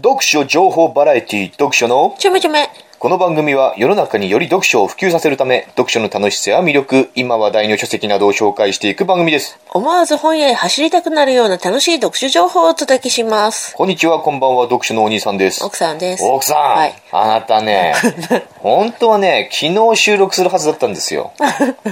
[0.00, 2.68] 読書情報バラエティ読書のちょめちょめ。
[3.00, 13.74] この番組は世の中により読書を普及させるため読書の楽しさや魅力今話題の書籍などを紹介していく番組です思わず本屋へ走りたくなるような楽しい読書情報をお届けします。
[13.74, 16.24] こんにちはこんばんは読書のお兄さんです奥さんです。
[16.24, 16.94] 奥さん、はい。
[17.10, 17.94] あなたね
[18.58, 21.32] 本当はね昨日収録するはずだったんですよ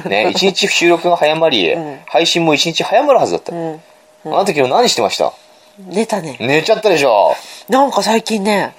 [0.08, 1.74] ね一日収録が早まり、
[2.06, 3.80] 配信も一日早まるはずだった、ん
[4.26, 5.32] あなた昨日何してました？
[5.78, 6.36] 寝たね。
[6.40, 7.34] 寝ちゃったでしょ
[7.68, 8.74] なんか最近ね、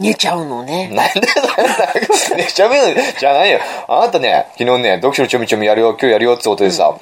[0.00, 0.88] 寝ちゃうのね。
[0.88, 2.72] なんでそれ寝ちゃう
[3.18, 3.60] じゃないよ。
[3.88, 6.92] あなたね、昨日ね、読書のちょみちょみやるよ、今日やるよってことでさ、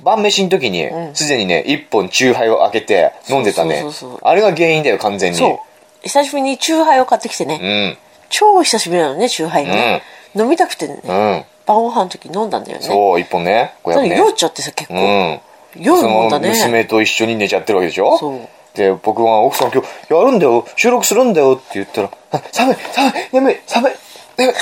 [0.00, 3.84] 晩飯の時に、すでにね、一本チューハイを開けて飲んでたね。
[4.22, 5.38] あれが原因だよ、完全に。
[5.38, 5.58] そう。
[6.02, 7.58] 久しぶりにチューハイを買ってきてね。
[7.60, 7.98] うん。
[8.30, 10.02] 超久しぶりなのね、チューハイがね。
[10.34, 11.44] 飲みたくてね、うん。
[11.66, 12.86] 晩ご飯の時飲んだんだよね。
[12.86, 13.74] そう、一本ね。
[13.84, 14.16] 500ね。
[14.16, 14.94] 酔っちゃってさ、結構。
[14.94, 15.40] うん。
[15.76, 16.48] 夜その飲んだね。
[16.48, 18.16] 娘と一緒に寝ちゃってるわけでしょ？
[18.16, 23.92] そうで、僕は奥さん今日やるんだよ、収録するんだよって言ったら、あ寒い、寒い、眠い、寒い、
[24.38, 24.54] 眠い。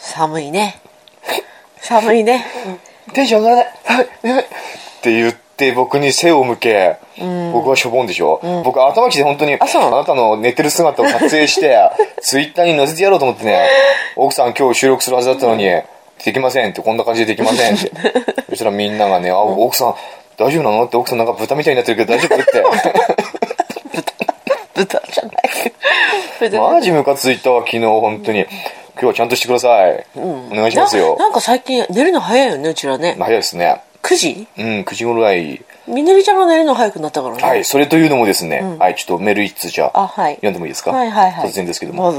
[0.00, 0.80] 寒いね。
[1.80, 2.46] 寒いね。
[3.12, 4.46] テンション上がらない、はい、はい、っ
[5.02, 6.98] て言って僕に背を向け、
[7.52, 11.76] 僕はしょぼんでしょ、僕頭きて本当にあなたの寝てる姿を撮影して
[12.22, 13.68] ツイッターに載せてやろうと思ってね。
[14.14, 15.64] 奥さん今日収録するはずだったのに、
[16.24, 17.90] できませんってこんな感じでできませんって。
[18.50, 19.94] そしたらみんながねあ奥さん
[20.38, 22.64] 大丈夫なのって奥さんなんか豚みたいになってるけど大丈夫って。
[24.74, 25.34] 豚じゃない。
[26.40, 28.46] 豚 マジムカついたわ昨日本当に。
[29.00, 31.14] 今日はちゃんとしてください、お願いしますよ。
[31.18, 33.14] ななんか最近寝るの早いよね、うちらね。
[33.16, 33.80] 早いですね。
[34.02, 34.46] 9時？
[34.58, 35.62] うん9時ぐらい。
[35.86, 37.42] みのりちゃんが寝るの早くなったからね。
[37.42, 40.34] はい、それというのもですね、はい、ちょっとメール一通じゃあはい。
[40.34, 40.90] 読んでもいいですか？
[40.90, 41.48] はいはいはい。
[41.48, 42.12] 突然ですけども。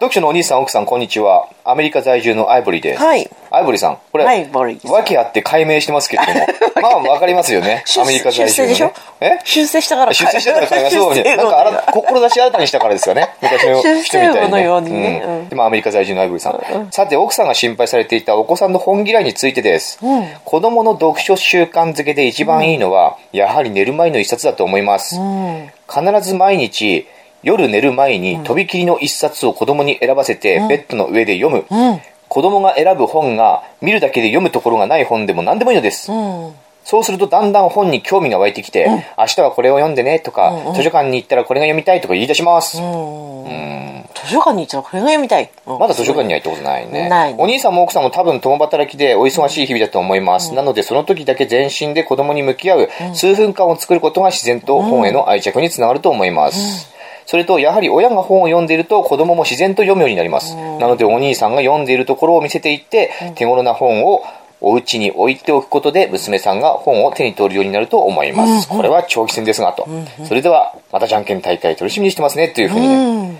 [0.00, 1.46] 読書のお兄さん、奥さん、こんにちは。
[1.62, 3.02] アメリカ在住のアイボリーです。
[3.02, 3.28] はい。
[3.50, 6.46] アイボリーさん、これ、アイボリーさんわけあって解明してますけれども、
[7.04, 7.84] まあ、わかりますよね。
[8.00, 8.74] アメリカ在住の、ね。
[8.74, 8.92] 出世でしょ？
[9.20, 9.38] え？
[9.44, 11.36] 出世したから出世してたから解明、そうね。
[11.36, 13.28] なんかあら、志新たにしたからですよね。
[13.42, 14.48] 昔の人みたいに、ね。
[14.48, 16.88] のようにねうんうんでもアメリカ在住のアイボリーさん。
[16.90, 19.98] さて、奥さんが心配されていたお子さんの本嫌いについてです。
[20.46, 25.16] 子供の読書習慣づけで一番いいのは、やはり寝る前の一冊だと思います。
[25.20, 25.70] うん。
[25.92, 27.06] 必ず毎日
[27.42, 32.00] 夜寝る前にとびきりの一冊を子供に選ばせてベッドの上で読む、うん。
[32.28, 36.54] 子供が選ぶ本が見るだけで読むところがない本でも何でもいいのです、うん。
[36.84, 44.04] そうするとだんだん本に興味が湧いてきて、明日はこれを読んでねとか、図書館に行ったらこれが読みたいとか言い出します、うん。
[44.14, 45.50] 図書館に行ったらこれが読みたい。
[45.66, 47.08] まだ図書館には行ったことないね。
[47.08, 50.54] ないねお兄さんも奥さんも多分共働きでお忙しい日々だと思います。
[50.54, 56.88] なのでその時だけ全身で子供に向き合う数分間を作ることが自然と本への愛着につながると思います。
[57.30, 60.56] それと、やはり親が本を読んでいると子供も自然と読むようになります。
[60.56, 64.24] なのでお兄さんが読んでいるところを見せていって、手頃な本を
[64.60, 68.68] お家に置いておくことで娘さんが本を手に取るようになると思います。
[68.68, 69.86] これは長期戦ですがと。
[70.26, 72.94] それでは、またじゃんけん大会楽しみにしてますねというふうにね。
[72.96, 73.38] うん。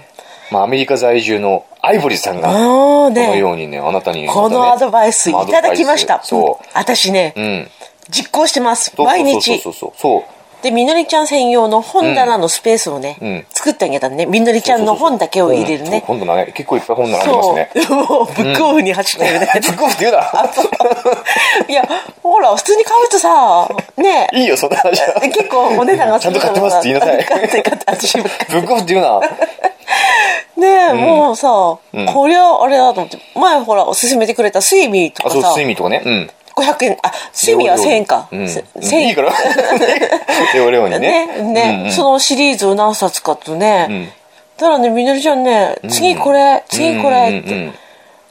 [0.52, 3.38] まあ、アメリカ在住のアイボリーさんが、このね。
[3.38, 6.22] ようにね、あなたに、このアドバイスいただきました。
[6.22, 7.70] そ私ねう。、うん。
[8.08, 8.92] 実行してます。
[8.96, 9.54] そう毎日そ。
[9.56, 10.39] うそうそうそう。
[10.62, 14.26] で、みのりちゃん専用の本棚のスペースをねうん、作ってあげたね。
[14.26, 16.02] みのりちゃんの本だけを入れるね。
[16.06, 17.70] 本本棚ね、結構いっぱい本並んでますね。
[17.88, 19.50] もう、ブックオフに走ってるね。
[19.62, 20.50] ブックオフって言うな。
[21.68, 21.88] いや、
[22.22, 25.20] ほら、普通に買うとさ、ねいいよ、そんな話は。
[25.20, 27.86] 結構お値段がちゃんと買ってますって言いなさい買って買って、
[28.50, 29.20] ブックオフって言うな。
[30.56, 36.02] ねえ、もうさ、こりゃあれだと思って、前ほら、おすすめてくれたスイミーとあ、そう、かさ、睡眠とかね。
[36.04, 36.30] うん。
[36.56, 38.28] 500円、あ、スイミーは1000円か。
[38.30, 38.48] うん。
[38.48, 39.32] せうん1000円いいから。
[40.54, 41.26] レオレオにね。
[41.42, 44.08] ね、ね、そのシリーズを何冊かとね、ん
[44.56, 47.74] ただね、みのりちゃんね、次これ、次これって、うんうんうん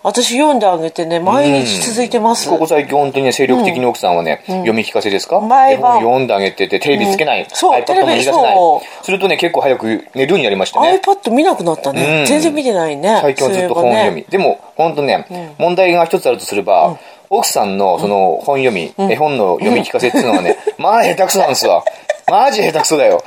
[0.02, 2.50] 私読んであげてね、毎日続いてます。
[2.50, 5.42] ここ最近本当にね、精力的に奥さんはね、読み聞かせですか？
[5.42, 7.46] 毎晩読んであげてて、テレビつけない。
[7.50, 8.82] そうせないテレビそ。
[9.04, 11.02] するとね、結構早く寝るようになりましたね。
[11.04, 12.22] iPad 見なくなったね。
[12.22, 13.20] うん全然見てないね。
[13.22, 14.24] 最近はずっと本読み。
[14.30, 16.98] でも、本当ね、問題が一つあるとすれば、
[17.30, 21.84] 奥さんのその本読み、絵本の読み聞かせっていうのはね、まあ下手くそなんですわ。
[22.28, 23.24] マジ下手くそだよ。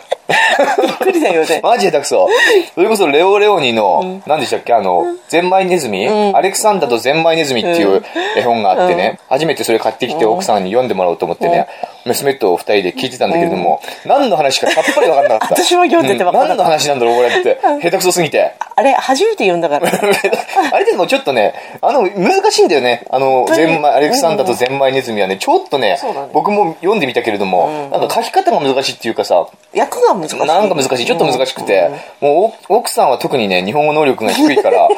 [0.80, 1.60] びっくりだよね。
[1.62, 2.28] マジ下手くそ。
[2.74, 4.72] それこそレオレオニの、何でしたっけ？
[4.72, 8.02] あの、ゼンマイネズミ、アレクサンダーとゼンマイネズミっていう
[8.36, 11.68] 絵本があってね、初めてそれ買ってきて奥さんに読んでもらおうと思ってね、
[12.04, 15.54] 娘と二人で聞いてたんだけれども、何の話かさっぱり分かんなかった。
[15.54, 17.60] 私も読んでて分かんなかったうん何の話なんだろうこれって。
[17.82, 18.54] 下手くそすぎて。
[18.74, 19.88] あれ、初めて読んだから。
[20.72, 23.04] あれでもちょっとね、あの、難しいんだよね。
[23.10, 30.38] あの、当にゼンマイ、アレクサンダーとゼンマイネズミはね、ちょっとねそうだね、僕も読んでみたけれども、なんか書き方が難しいっていうかさ、役が難しい。
[30.38, 31.06] なんか難しい。
[31.06, 31.90] ちょっと難しくて、
[32.20, 34.88] もうお奥さんは特にね、日本語能力が低いから、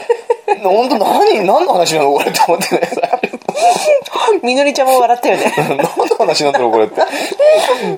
[0.62, 2.80] 本当何、何の話なのこれって思ってね。
[4.42, 5.52] みのりちゃんも笑ったよね。
[5.56, 5.86] 何の
[6.18, 7.00] 話なんだろうこれって。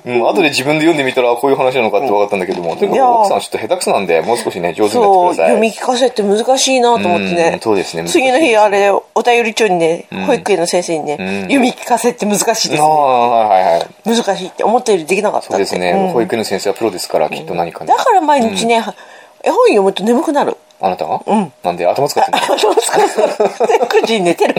[0.05, 5.47] うん、後で自分で読んでみたらこういう話なのかって分かったんだけども、とにかく奥さんちょっと下手くそなんで、もう少しね、上手になってください。
[5.49, 7.59] 読み聞かせって難しいなと思ってうんね。
[7.63, 12.91] そうですね難しい次の日、あれ、お便り帳にね、保育園の先生にね、読み聞かせって難しいですああ、ね。
[12.91, 13.87] はいはいはい。
[14.05, 17.97] 難しいって思ったよりできなかったそうですね、うん保育園の先生はプロですから、きっと何かねだ。
[17.97, 18.77] から毎日ね、
[19.43, 20.57] 絵本読むと眠くなる。
[20.81, 21.21] あなたが？
[21.63, 22.41] なんで頭使ってんの？
[22.55, 23.07] 頭使う。
[24.03, 24.55] 9時に寝てる。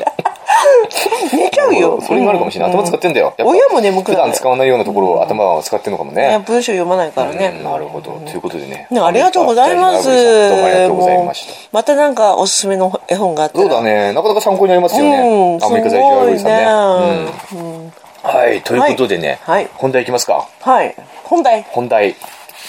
[1.34, 2.00] 寝ちゃうよ。
[2.02, 2.72] それになるかもしれない。
[2.72, 3.28] 頭使ってんだよ。
[3.28, 6.42] やっぱ親も眠くなる普段使わないようなところを頭を使ってんのかもね。
[6.46, 7.54] 文章読まないからね。
[7.58, 8.12] うんなるほど。
[8.26, 8.88] ということでね。
[8.90, 10.06] ねありがとうございます。
[10.06, 11.52] どうもありがとうございました。
[11.52, 13.64] もうまたなんかおすすめの絵本があったら。
[13.64, 14.14] そうだね。
[14.14, 15.60] なかなか参考になりますようんね。
[15.62, 17.28] アメリカ在住アルゴリさんね。
[17.48, 17.94] すごいねうん
[18.24, 18.62] はい。
[18.62, 20.48] ということでねはいはい、本題いきますか。
[20.62, 20.96] はい。
[21.24, 22.16] 本題、本題。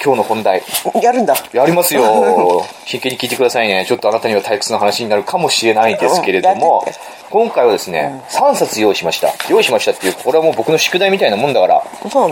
[0.04, 0.62] 今日の本題。
[1.02, 1.34] やるんだ。
[1.52, 2.64] やりますよ。
[2.86, 3.84] 真剣に聞いてくださいね。
[3.86, 6.92] ちょっとあなたには退屈な話になるかもしれないんですけれどもうん
[7.30, 9.34] 今回はですね、3冊用意しました。
[9.50, 11.82] 用意しましたっていう、これはもう僕の宿題みたいなもんだから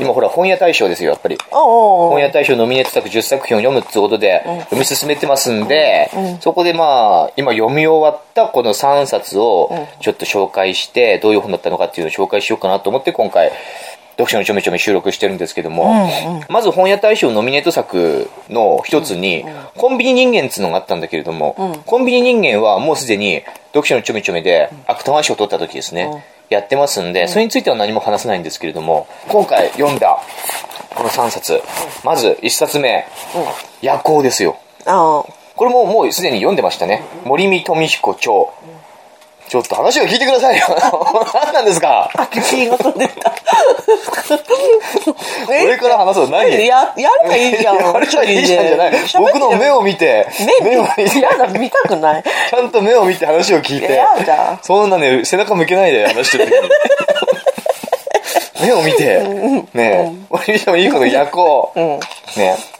[0.01, 1.37] 今ほら本屋大賞ですよ、やっぱり。
[1.51, 6.11] 本屋大賞ノミネート作10作品を読むってことで、読み進めてますんで、
[6.41, 13.53] そこでまあ、今読み終わったこの3冊をちょっと紹介して、どういう本だったのかっていうのを紹介しようかなと思って今回、
[14.19, 16.09] 読書のちょめちょめ収録してるんですけども、
[16.49, 19.45] まず本屋大賞ノミネート作の一つに、
[19.77, 23.43] コンビニ人間っていうのがあったんだけれども、コンビニ人間はもうすでに
[23.73, 30.19] 読書のちょめちょめで芥川賞を取った時ですね、やってますんで、それについては何も話せないんですけれども、今回読んだ
[30.95, 31.63] この3冊。
[32.05, 33.05] まず1冊目。
[33.83, 34.57] 夜行ですよ。
[34.87, 37.03] これももうすでに読んでましたね。
[37.25, 38.33] 森見富彦著。
[39.49, 40.67] ちょっと話を聞いてくださいよ。
[41.33, 42.11] 何なんですか？
[42.15, 43.33] あ、気が飛んでた。
[45.48, 46.31] これから話そう。
[46.31, 46.50] 何？
[46.66, 47.76] や、やればいいじゃん。
[47.78, 48.93] やればいいじゃんじゃない。
[49.19, 50.26] 僕の目を見て、
[50.62, 52.22] 目を見て、 やだ、見たくない。
[52.22, 54.58] ちゃんと目を見て話を聞いてやだ。
[54.62, 56.70] そんなね、背中向けないで話してる時に。
[58.66, 61.72] 目を見て、ねえ、森見富彦の夜行。
[61.76, 62.00] ね
[62.38, 62.76] え。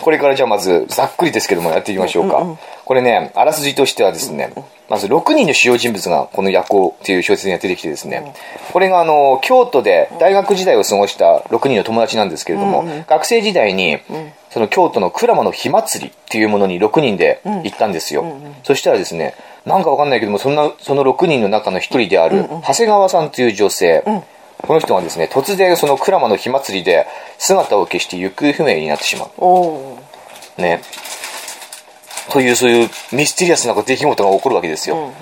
[0.00, 2.44] これからじゃあまず、ざっくりですけどもやっていきましょうか。
[2.84, 4.52] これね、あらすじとしてはですね、
[4.88, 8.34] まず6人の主要人物がこの夜行っていう小説に出てきてですね、
[8.72, 13.98] これがあの、京都で大学時代を過ごした6人の友達なんですけれども、学生時代に、
[14.50, 18.24] その京都の鞍馬の火祭りっていうものに6人で行ったんですよ。
[18.64, 19.34] そしたらですね、
[19.64, 24.02] なんかわかんないけども、そんな、その6人の中の1人である、長谷川さんという女性、
[24.62, 27.06] この人がですね、突然その鞍馬の火祭りで
[27.38, 30.60] 姿を消して行方不明になってしまう。
[30.60, 30.80] ね。
[32.32, 35.12] という、そういうミステリアスな出来事が起こるわけですよ。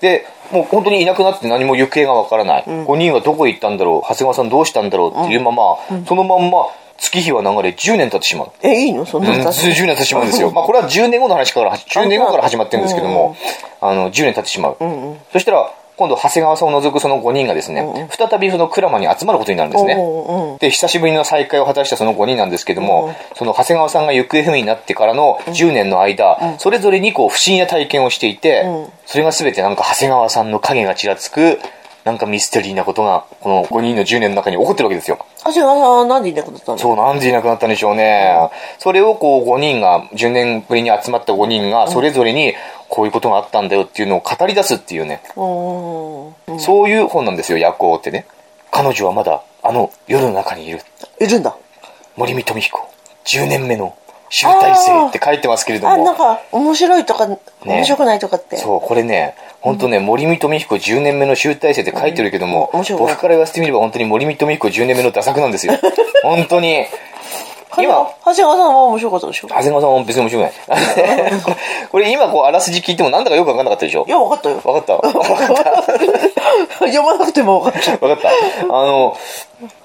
[0.00, 2.64] で、もう本当にいなくなって何も行方がわからない。
[2.64, 4.02] 5人はどこへ行ったんだろう？
[4.02, 5.10] 長谷川さんどうしたんだろう？
[5.24, 6.66] っていうまま、そのまんま
[6.98, 8.52] 月日は流れ10年経ってしまう。
[8.62, 9.06] え、いいの？
[9.06, 10.50] そんなうん、の数十年経ってしまうんですよ。
[10.50, 13.36] まあこれは10年後の話から、10年後から始まってるんですけども、
[13.80, 14.76] あの、10年経ってしまう。
[15.32, 19.96] そしたら、今度長谷川さんを除くその5人がですね、再びその鞍馬に集まることになるんですね。
[20.60, 28.64] で、久しぶりの再会を果たしたその5人なんですけども、その長谷川さんが行方不明になってからの10年の間、それぞれにこう不思議な体験をしていて、
[29.06, 31.58] それが全てなんか長谷川さんの影がちらつく、
[32.06, 35.18] なんかミステリーなことが、この5人の10年の中に起こってるわけですよ。
[35.44, 36.78] 長谷川さんは何でいなくなったの？
[36.78, 38.48] そう、なんでいなくなったんでしょうね。
[38.78, 42.54] それをこう5人が、10年ぶりに集まった5人が、それぞれに
[42.88, 48.24] こういうことがあったんだよっていうのを語り出すっていうね、おうそういう本なんですよ、夜行ってね。
[48.70, 50.80] 彼女はまだあの夜の中にいる。
[51.20, 51.56] いるんだ。
[52.14, 52.88] 森見富彦、
[53.24, 53.96] 10年目の
[54.28, 57.28] 集大成って書いてますけれどあ、なんも、か、面白いとか、
[57.64, 58.56] 面白くないとかって。
[58.56, 65.74] そう、これね、本当ね、森見富彦10年目の集大成って書いてるけども、面白い僕から言わせてみれば本当に森見富彦10年目のダ作なんですよ。
[66.22, 66.86] 本当に。
[67.78, 69.48] 今、今、長谷川さんは面白かったでしょ？
[69.48, 70.52] 長谷川さんは別に面白くない。
[71.92, 74.04] これ今こうあらすじ聞いてもなんだかよくわかんなかったでしょ？
[74.08, 74.60] いや、分かったよ。
[74.64, 74.94] わかった？
[74.94, 75.92] わかった
[76.86, 77.92] 読まなくても分かった。
[78.06, 78.28] わかった。
[78.30, 79.14] あの、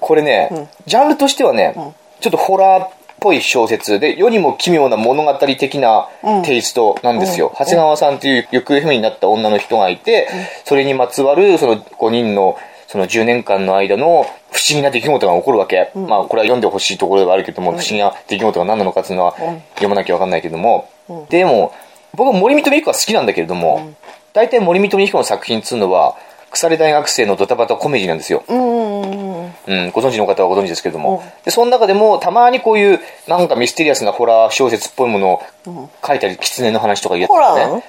[0.00, 1.74] これね、ジャンルとしてはね、
[2.20, 2.88] ちょっとホラーっ
[3.22, 6.08] ぽい小説で、世にも奇妙な物語的な
[6.44, 7.54] テイストなんですよ。
[7.58, 10.28] 長谷川さんという行方不明になった女の人がいて、
[10.64, 15.90] それにまつわるその5人のその10年間の間の不思議な出来事が起こるわけ。
[15.94, 19.34] まあ、これは読んでほしいところではあるけども、不思議な出来事が何なのかっていうのは
[19.76, 20.90] 読まなきゃわかんないけども、
[21.30, 21.72] でも、
[22.14, 23.94] 僕は森見富彦は好きなんだけれども、
[24.34, 26.16] 大体森見富彦の作品っつうのは、
[26.52, 28.44] 腐れ大学生のドタバタコメディなんですよ。
[28.46, 29.32] うーん。
[29.64, 37.58] うん、ご存知の方はご存知ですけれども、でその中でもたまにこういうなんかミステリアスなホラー小説っぽいものを書いたり、狐の話とか言ってホラー？
[37.58, 37.84] なのね、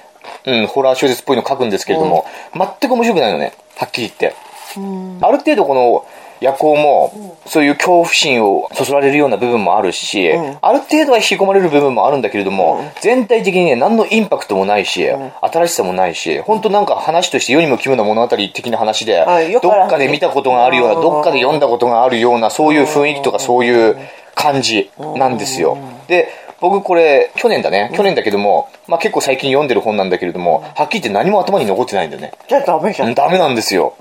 [0.46, 4.34] うん、ホラー小説っぽいの書くんですけれども、全く面白くないのね、はっきり言って。
[4.76, 6.06] ある程度この
[6.40, 7.12] 夜行も、
[7.46, 15.08] そういう恐怖心をそそられるような部分もあるし、ある程度は引き込まれる部分もあるんだけれども、全体的にね、何のインパクトもないし、
[15.40, 19.24] 新しさもないし、本当なんか話として世にも奇妙な物語的な話で、
[19.62, 23.96] どっかで見たことがあるような、どっかで読んだことがあるような、そういう雰囲気とかそういう
[24.34, 25.78] 感じなんですよ。
[26.08, 26.28] で、
[26.60, 27.90] 僕これ、去年だね。
[27.94, 32.32] 去年だけども、まあ結構最近読んでる本なんだけれども、はっきり言って何も頭に残ってないんだよね。
[32.48, 33.14] じゃあダメじゃん。
[33.14, 33.94] ダメなんですよ。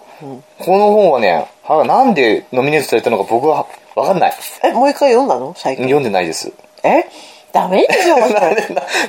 [0.60, 4.34] この本はね、はなんでノミネートされたのか僕はわかんない。
[4.64, 5.54] え、もう一回読んだの？
[5.58, 5.86] 最近。
[5.86, 6.52] 読んでないです。
[6.84, 7.06] え？
[7.52, 8.56] ダメですよ、もう一回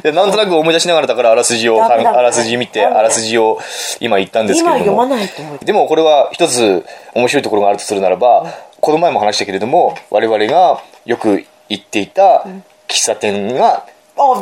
[0.02, 3.58] でなんとなく思い出しながらだからあらすじを、あらすじ見て、あらすじを
[4.00, 4.98] 今言ったんですけ今れども。
[5.02, 5.58] 読まないと思う。
[5.64, 8.44] でもこれは一つ面白いところがあるとするならば、
[8.82, 12.44] この前も話したけれども、我々がよく行っていた
[12.86, 13.86] 喫茶店が、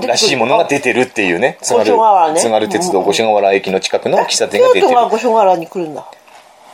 [0.04, 6.04] らしいものが出てるっていうね、津軽ね津軽鉄道五所川原駅の近くの喫茶店が出てる五所川原に来るんだ。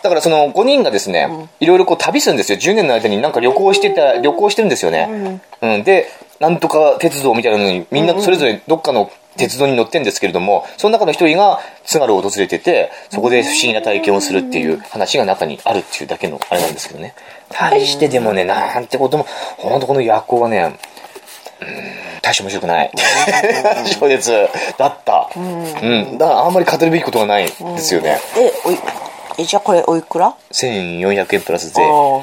[0.03, 2.59] だからその5人がですね、いろいろこう旅するんですよ。
[2.59, 5.41] 10年の間になんか旅行してた、旅行してるんですよね。
[5.63, 5.85] うん。
[5.85, 6.07] で、
[6.41, 17.15] なんとか鉄道みたいなのに、みんなそれぞれどっかの鉄道に乗ってんですけれども、その中の一人が津軽を訪れてて、そこで不思議な体験をするっていう話が中にあるっていうだけのあれなんですけどね。
[17.51, 19.27] 対してでもね、なんてことも、
[19.57, 20.79] ほんとこの夜行はね、
[21.61, 22.91] うん大して面白くない。
[23.87, 25.31] 小説だった。
[25.35, 26.19] うん。
[26.19, 28.19] だからあんまり語るべきことがないですよね。
[28.37, 28.79] え、おい、
[29.39, 31.83] え、じゃあこれおいくら？1400円プラス税。
[31.83, 32.23] あ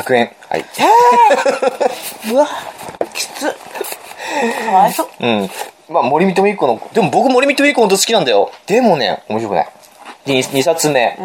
[0.00, 0.32] 100円。
[0.48, 0.64] はい。
[0.64, 2.48] ー うわ、
[3.12, 3.46] きつ。
[4.66, 5.08] かわいそう。
[5.20, 5.50] うん。
[5.88, 8.50] まあ、森見とみっ子の、でも僕森見とみっ子のこと好きなんだよ。
[8.66, 9.68] でもね、面白くない。
[10.24, 11.18] で、2, 冊目。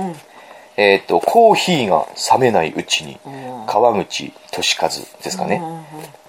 [0.78, 3.20] えっ、と、コーヒーが冷めないうちに、
[3.68, 4.90] 川口俊和
[5.24, 5.62] ですかね。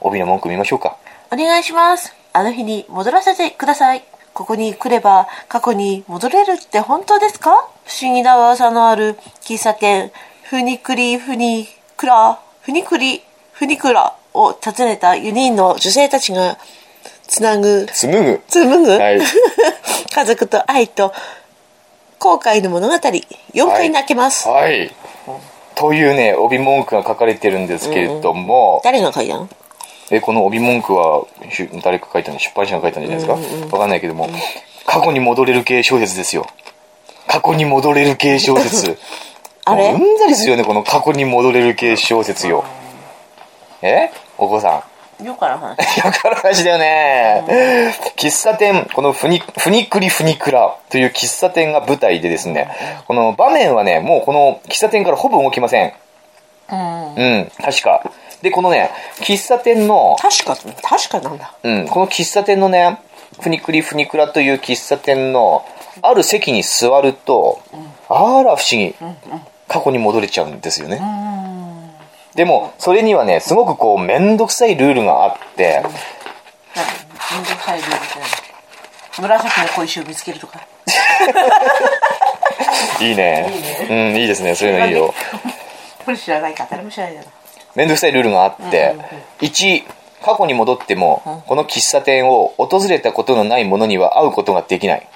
[0.00, 0.96] 帯の文句見ましょうか。
[1.32, 2.14] お願いします。
[2.32, 4.04] あの日に戻らせてください。
[4.34, 7.66] ここに来れば過去に戻れるって本当ですか？
[7.86, 10.10] 不思議な噂のある喫茶店、
[10.44, 16.58] フニクリフニクラ、フニクリフニクラを訪ねた4人の女性たちが
[17.26, 18.42] つなぐ、紡ぐ。
[18.48, 19.20] 紡ぐ、はい。
[20.14, 21.12] 家族と愛と
[22.18, 24.48] 後悔の物語、4回泣けます。
[24.48, 24.92] はい。
[25.74, 29.48] というね、帯文句が書かれてるんですけれども、誰が書いたの？
[30.10, 31.24] え、この帯文句は、
[31.82, 32.38] 誰か書いたの？
[32.38, 33.34] 出版社が書いたんじゃないですか？
[33.76, 34.28] わ、かんないけども、
[34.86, 36.46] 過去に戻れる系小説ですよ。
[37.26, 38.98] 過去に戻れる系小説。
[39.64, 39.92] あれ？
[39.92, 42.64] もううんざりするよね、この過去に戻れる系小説よ。
[43.82, 44.10] え？
[44.38, 44.84] お子さ
[45.20, 45.24] ん。
[45.24, 45.78] よくある話。
[46.04, 47.44] よくある話だよね。
[48.16, 52.68] 喫茶店、このフニ、フニクリフニクラという喫茶店が舞台でですね、
[53.06, 55.92] この場面はね、もうこの喫茶店からほぼ動きません。
[56.70, 57.14] うん。
[57.14, 58.02] うん、確か。
[58.42, 58.90] で、このね、
[59.20, 61.52] 喫茶店の、確か、確かなんだ。
[61.62, 62.98] うん、この喫茶店のね、
[63.40, 65.64] フニクリフニクラという喫茶店の、
[66.02, 67.60] ある席に座ると、
[68.08, 68.94] あら不思議、
[69.68, 71.00] 過去に戻れちゃうんですよね。
[72.34, 75.90] でも、それにはね、すごくこう、めんどくさいルールがあって、め
[77.40, 78.04] んどくさいルールって
[79.18, 79.18] 何？
[79.18, 80.60] 紫の小石を見つけるとか。
[83.00, 83.50] いいね。
[83.88, 84.54] うん、いいですね。
[84.54, 85.14] そういうのいいよ。
[86.04, 87.28] これ知らないか誰も知らないだろ。
[87.74, 88.94] めんどくさいルールがあって、
[89.40, 89.84] 1、
[90.22, 95.06] 過去に戻っても、この喫茶店を訪れたことのない者には会うことができない。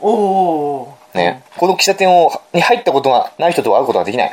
[0.00, 1.42] おおね。
[1.56, 4.32] この喫茶店をに入ったことがない人と会うことができない。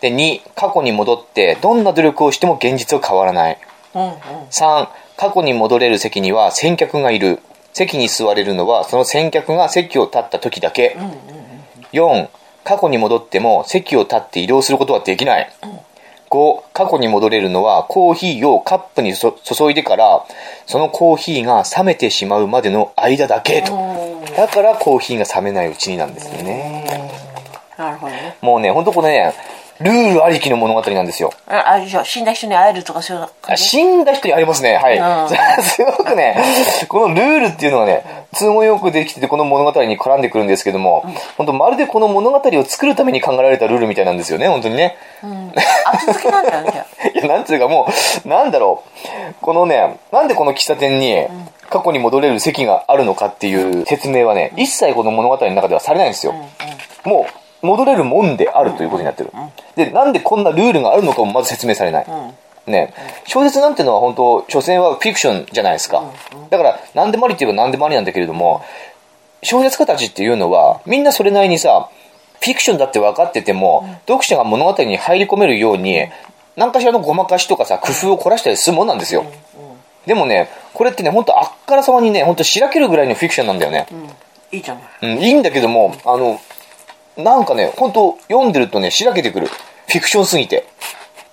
[0.00, 3.58] で、2、過去に戻って、どんな努力をしても現実は変わらない。
[3.94, 4.10] うんうん。
[4.50, 7.40] 3、過去に戻れる席には先客がいる。
[7.72, 10.96] 席に座れるのは、その先客が席を立った時だけ。
[11.92, 12.28] 4、
[12.64, 15.50] 過去に戻っても席を立って移動することはできない。
[16.30, 20.24] 5、過去に戻れるのはコーヒーをカップにそ注いでから、
[20.66, 24.09] そのコーヒーが冷めてしまうまでの間だけと。
[24.36, 26.84] だからコーヒーが冷めないうちになんですよね。
[27.76, 28.36] なるほどね。
[28.40, 29.34] もうね、ほんとこれね、
[29.80, 31.32] ルールありきの物語なんですよ。
[31.46, 33.64] あ、あれでしょ、死んだ人に会えるとかそういうあ感じ？
[33.64, 34.76] 死んだ人にありますね。
[34.76, 34.98] はい。
[34.98, 35.28] うん
[35.64, 36.36] すごくね、
[36.88, 38.04] このルールっていうのがね、
[38.38, 41.06] 都合よくできてて、この物語に絡んでくるんですけども、
[41.38, 44.96] 本当まるでこの物語を作るために考えられたルールみたいなんですよね、本当にね。
[45.86, 47.88] 後付けなんだよね、じゃあ いや、なんつうかも
[48.24, 49.34] う、なんだろう。
[49.40, 51.26] このね、なんでこの喫茶店に
[51.70, 56.34] 過去に戻れる席があるのかっていう説明はね、一切この物語の中ではされないんですよ。
[57.04, 57.26] も
[57.62, 59.30] う、戻れるもんであるということになってる。
[59.76, 62.06] で、なんでこんなルールがあるのかもまず説明されない。
[62.66, 62.92] ね、
[63.26, 66.04] 小説なんてのは本当、所詮はフィクションじゃないですか。
[66.50, 68.62] だから、何でもありって言えば何でもありなんだけれども、
[69.42, 71.88] 小説家たちっていうのは、みんなそれなりにさ、
[72.40, 76.06] フィクションだって分かってても、読者が物語に入り込めるように、
[76.56, 79.24] 何かしらのごまかしとかさ、工夫を凝らしたりするもんなんですよ。
[80.06, 83.86] でもね、これってね、本当あっからさまにね、本当しらけるぐらいのフィクションなんだよね。
[84.50, 84.84] いいじゃない。
[85.02, 86.40] うん、いいんだけども、あの、
[87.16, 89.46] なんかね、本当読んでるとね、しらけてくる。
[89.46, 89.54] フ
[89.90, 90.66] フィクションすぎて。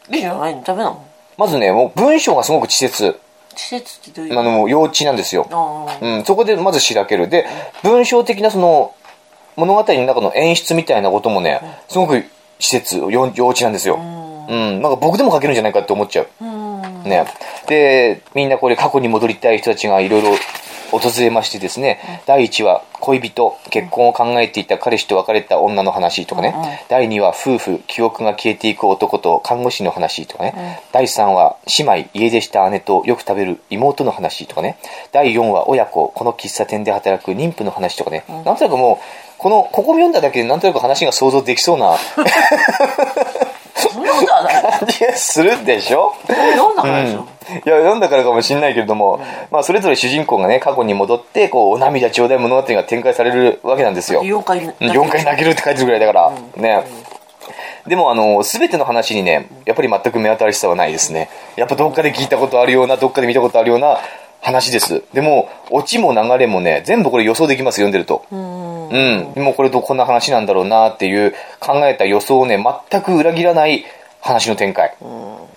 [0.10, 0.64] いいじゃないの？
[0.64, 1.06] ダメなの？
[1.38, 3.20] まずね、もう文章がすごく稚拙。
[3.56, 4.40] 施設ってどういう？
[4.40, 5.48] あの、幼稚なんですよ。
[5.52, 7.30] あうん、そこでまずしらける。
[7.30, 7.46] で、
[7.84, 8.96] 文章的なその、
[9.56, 12.24] 物語の中の演出みたいなこともね、すごく
[12.60, 13.98] 施設、幼幼稚なんですよ。
[13.98, 14.00] う
[14.54, 16.28] ん、なんか僕でも書けるんじゃないかって思っちゃう。
[16.42, 16.67] うん
[17.03, 17.25] ね。
[17.67, 20.32] で、みんなこれ過去に戻りたい人たちがいろいろ
[20.91, 26.56] 訪れましてですね、第1話、恋人、結婚を考えていた彼氏と別れた女の話とかね、
[26.88, 34.77] 第2話、夫婦、記憶が消えていく男と看護師の話とかね、第3話、姉妹、家出した姉とよく食べる妹の話とかね、
[35.12, 39.03] 第4話、親子、この喫茶店で働く妊婦の話とかね、なんとなくもう、
[39.38, 41.98] この、ここ読んだだけでなんとなく話が想像できそうな
[43.75, 46.13] そんなことはない感じがするでしょ？
[46.27, 47.27] 読んだからでしょ、
[47.65, 49.20] いや、読んだからかもしれないけれども、
[49.51, 54.24] まあ、それぞれ主人公がね、過去に戻って、こう、お涙ちょうだい物語が展開されるわけなんですよ。
[54.24, 56.84] 4回うん4回泣けるって書いてるぐらいだから、ね。
[57.88, 61.29] でも、あの、すべての話にね、やっぱり全く目新しさはないですね。
[61.56, 64.00] やっぱどっかで聞いたことあるような、どっかで見たことあるような
[64.41, 65.03] 話です。
[65.13, 68.25] でも、オチも流れもね、全部これ予想できます、読んでると。
[68.29, 69.34] うんうん。
[69.34, 73.86] でもこれとこんな話なんだろうなっていう考えた予想をね、全く裏切らない
[74.22, 74.94] 話の展開。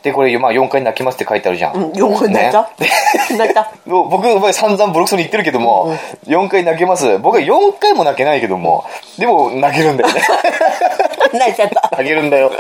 [0.03, 1.75] で、これ、まあ4回泣きますって書いてあるじゃん。
[1.75, 2.71] うん4回泣いた、
[3.37, 5.95] 泣いた 僕、前散々ボロクソに言ってるけども、
[6.27, 7.19] 4回泣けます。
[7.19, 8.85] 僕は4回も泣けないけども、
[9.19, 10.23] でも泣けるんだよね。
[11.33, 12.51] 泣いちゃった泣けるんだよ。
[12.51, 12.57] ね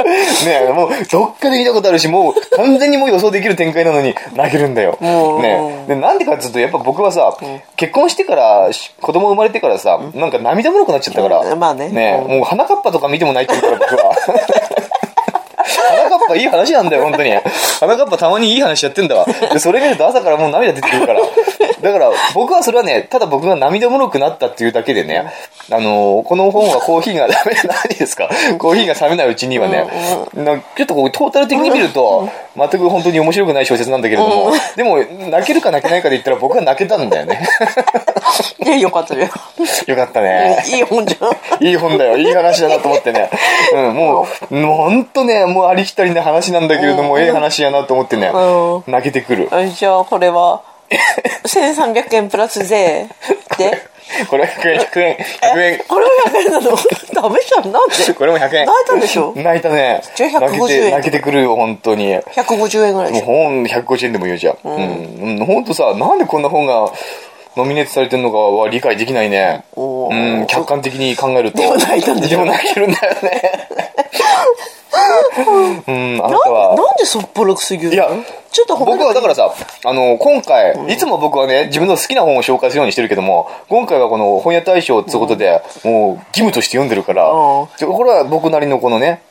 [0.46, 4.96] えもう、どっかで見たことあるし、もう完全にもう予想できる展開なのに泣けるんだよ。
[5.00, 7.36] うんねえで、なんでかっていうと、やっぱ僕はさ、
[7.76, 11.40] 結婚してから、し子供生まれてからさ、なんか涙もろくなっちゃったから。
[11.40, 14.12] うんまあねねもう花かっぱとか見ても泣いてるから、僕は。
[15.88, 17.32] 花かっぱいい話なんだよ、本当に。
[17.80, 19.26] 花かっぱたまにいい話やってんだわ。
[19.52, 21.20] で、それ見ると朝からもう涙出てくるから。
[21.82, 25.32] だから、僕はそれはね、ただ僕が涙もろくなったっていうだけでね、
[25.70, 28.28] あのーこの本はコーヒーがダメ、 何ですか？
[28.58, 29.86] コーヒーが冷めないうちにはね、
[30.34, 34.98] なちょっとこう、トータル的に見ると、全く本当に面白くない小説なんだけれども、でも、
[35.30, 37.40] 泣けるか泣けないかで言ったら僕は泣けたんだよね。
[38.64, 39.28] いやよかったよ
[39.86, 40.62] よかったね。
[40.66, 41.26] いい本じゃ
[41.60, 42.16] んいい本だよ。
[42.16, 43.30] いい話だなと思ってね。
[43.74, 49.48] うん、もう、もうほんとね、もうありきたりな話なんだけれども、ええ話やなと思ってねう、泣けてくる。
[49.50, 53.06] あじゃあこれは1300円プラス税
[53.58, 53.82] で
[54.28, 55.84] これ100円、100円、100円。
[55.86, 56.70] これは100円なの？
[57.14, 58.12] ダメじゃんなんで？
[58.12, 58.66] これも100円。
[58.66, 59.32] 泣いたんでしょ？
[59.36, 60.02] 泣いたね。
[60.16, 62.12] じゃあ150泣けて、泣けてくるよ、本当に。
[62.16, 64.56] 150円ぐらいでしょもう本、150円でも言うじゃん。
[64.64, 65.38] うん。
[65.38, 66.90] うん、ほんとさ、なんでこんな本が
[67.56, 69.62] ノミネートされてるのかは理解できないね。
[69.76, 71.58] おうーん、客観的に考えると。
[71.58, 72.38] でも泣いたんでしょ？
[72.40, 73.42] でも泣けるんだよね。
[75.86, 76.76] うん、あなは。
[76.76, 78.08] なんでそっぽろくすぎるのいや
[78.50, 89.22] ちょっと僕はだからさ、あの、今回、いつも僕はね、自分の好きな本を紹介するようにしてるけども、今回はこの本屋大賞ってことで、もう義務として読んでるから、これは僕なりのこのね、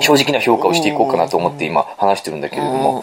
[0.00, 3.02] 正直な評価をしていこうかなと思って今話してるんだけれども、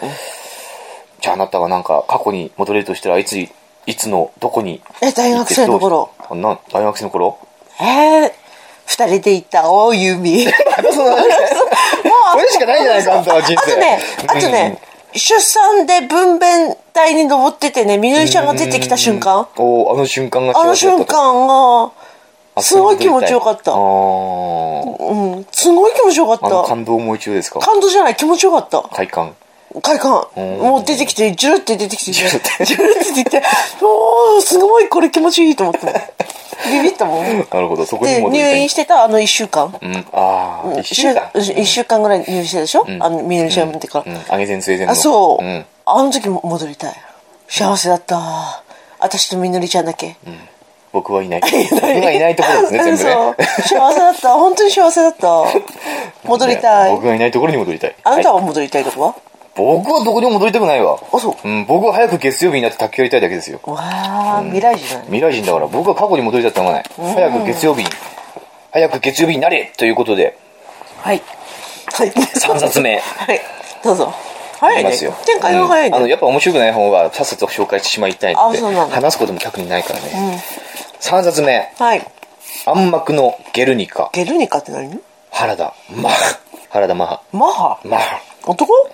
[1.20, 3.50] じゃああなたはなんか過去に戻れるとしたらいつ、い
[3.96, 6.10] つの、どこにえ大学生の頃。
[6.30, 7.38] あな大学生の頃？
[7.80, 8.32] えー、
[8.86, 13.72] 二人で行った大弓またその、 それしかないじゃないか、あんたは人生。
[13.72, 14.78] あとね、あとね、
[15.14, 19.64] 出産で分娩台に登っててね、みのりちゃんが出てきた瞬間、うん。
[19.86, 21.90] おあの瞬間があの瞬間が、
[22.54, 26.62] あすごい気持ちよかったうん、すごい気持ちよかった。
[26.68, 27.58] 感動もう一度ですか？
[27.58, 28.82] 感動じゃない、気持ちよかった。
[28.82, 29.34] 快感。
[29.82, 30.26] 快感。
[30.38, 33.42] んもう出てきて、ジュルって出てきて、ジュルってュルって出てきて、
[33.82, 35.88] おー、すごいこれ気持ちいいと思った。
[36.64, 37.24] ビビったもん。
[37.24, 39.76] なるほど、そこにで、戻りたい入院してたあの一週間。
[39.80, 41.30] うん、ああ、一週間。
[41.34, 44.12] 一週間ぐらい入院してたでしょ、あの、みのりちゃんってから。
[44.12, 44.92] うん、上げ前末前の。
[44.92, 45.64] あ、そう、うん。
[45.84, 46.94] あの時も戻りたい。
[47.48, 48.62] 幸せだった。
[48.98, 50.16] 私とみのりちゃんだけ。
[50.92, 51.40] 僕はいない。
[51.70, 53.36] 僕がいないところですね、 全部ね。
[53.62, 54.30] 幸せだった。
[54.30, 55.44] 本当に幸せだった。
[56.24, 56.90] 戻りたい。
[56.90, 57.94] 僕がいないところに戻りたい。
[58.02, 59.14] あなたはいは戻りたいとこは、
[59.56, 60.98] 僕はどこにも戻りたくないわ。
[61.12, 61.48] あ、そう。
[61.48, 63.60] うん、僕は早く月曜日になって卓球やりたいだけですよ。
[63.64, 65.06] わあ、未来人だね。
[65.06, 66.84] 未来人だから、僕は過去に戻りたいと思わない。
[66.96, 67.88] 早く月曜日に、
[68.70, 70.36] 早く月曜日になれということで、
[70.98, 71.22] はい。
[71.92, 72.10] はい。
[72.10, 72.98] 3冊目。
[73.00, 73.40] はい。
[73.82, 74.12] どうぞ。
[74.58, 74.90] 早いね。
[75.24, 76.10] 展開が早いうんあの、ね。
[76.10, 80.42] やっぱ面白くない本はさっさと紹介してしまいたいので、あそうなんだ話すことも特にないからね。
[81.00, 82.06] 3冊目、はい。
[82.64, 85.00] 暗幕のゲルニカ、ゲルニカって何？
[85.30, 86.38] 原田マハ。
[86.70, 87.20] 原田マハ。
[87.32, 87.78] マハ？
[87.84, 88.20] マハ。
[88.46, 88.72] 男？
[88.74, 88.88] あ、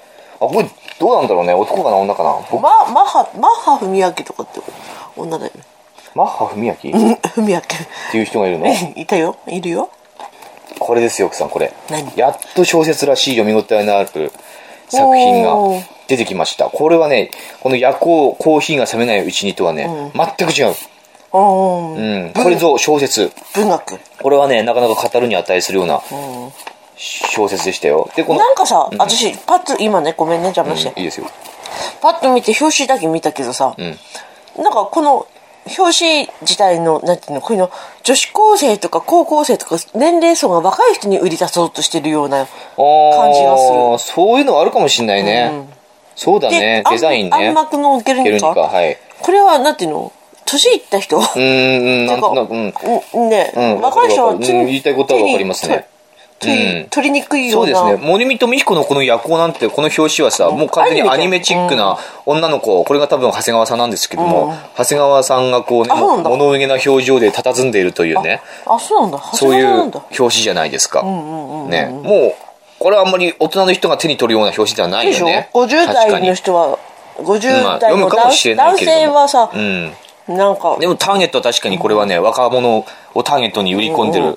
[0.49, 1.55] これ、どうなんだろうね。
[1.55, 2.35] 男かな、女かな。
[2.51, 4.61] 僕、マ、マハ、マハ文明とかって
[5.17, 5.61] 女だよね。
[6.15, 6.91] マッハ文明っうん、
[7.35, 7.59] 文明。
[8.11, 8.67] ていう人がいるの？
[8.97, 9.37] いたよ。
[9.47, 9.89] いるよ。
[10.79, 11.73] これですよ、奥さん、これ。
[11.89, 12.13] 何？
[12.17, 14.31] やっと小説らしい読み応えのある
[14.89, 15.57] 作品が
[16.09, 16.67] 出てきました。
[16.67, 20.75] これはね、この夜行、コーヒーが冷めないうちにとはね、全く違う。
[21.33, 21.95] うん。
[21.95, 22.33] うん。
[22.35, 23.33] これぞ小説。
[23.55, 23.99] 文学。
[24.21, 26.03] これはね、なかなか語るに値するような
[26.97, 28.09] 小説でしたよ。
[28.17, 31.01] で、この、なんかさ、私、パッと、今ね、ごめんね、邪魔して。
[31.01, 31.27] いいですよ。
[32.01, 33.81] パッと見て、表紙だけ見たけどさ、ん
[34.63, 35.27] なんかこの、
[35.79, 37.71] 表紙自体の、なんていうの、こういうの、
[38.03, 43.79] 女子高生とか高校生とか、年齢層が若い人に売り出そうとしてるようなあ感じがする。
[43.79, 45.69] ーそういうのあるかもしんないね。
[46.17, 47.49] そうだね、デザインね。
[47.49, 48.99] 暗幕のゲルニカゲルニカ、はい。
[49.21, 50.13] これは、なんていうの？
[50.45, 51.17] 年いった人？
[51.17, 52.75] うーん、なんとなく、うん。
[53.15, 55.87] うんね、うん若い人はうん言いたいことはわかりますね
[56.43, 57.73] 手に取りにくいよな。
[57.75, 58.09] そううですね。
[58.09, 69.23] 森見と美彦のこの夜行なんて、この表紙はさ、もう完全にアニメチックな女の子、これが多分長谷川さんなんですけども、長谷川さんがこうね、物憂げな表情で佇んでいるというね、あ、そうなんだ。
[69.33, 71.03] そういう表紙じゃないですか。
[71.03, 71.89] ね。
[72.03, 72.35] もう、
[72.79, 75.49] これはあんまり大人の人が手に取るような表紙ではないよね。
[75.53, 76.79] ?50 確かに代の人は、ま
[77.19, 79.93] 50あ読むかも代の男しれない男性はさ、うん。
[80.29, 84.35] なんか、でもターゲットは確かにこれはね、若者をターゲットに売り込んでる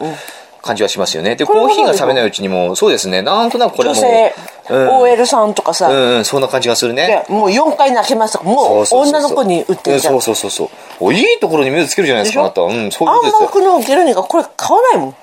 [0.65, 1.36] 感じはしますよね。
[1.36, 4.36] で、コーヒーが冷めないうちにも、そうですね、なんとなくこれも、女性、
[4.67, 7.23] うん OL さんとかさ、うんうん、そんな感じがするね。
[7.28, 10.15] でもう4回泣けますとか、もう女の子に売ってるじゃん。
[10.15, 11.06] うんそうそうそうそう。
[11.06, 12.62] おいいところに目をつけるじゃないですか、あなた。
[12.62, 13.39] うん、そういう暗ことですよ。
[13.41, 15.15] 幕のゲルニカ、これ買わないもん。